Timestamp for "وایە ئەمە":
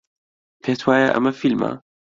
0.87-1.31